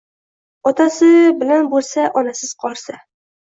Otasi 0.71 1.09
bilan 1.43 1.69
bo’lsa, 1.75 2.07
onasiz 2.23 2.57
qolsa. 2.65 2.99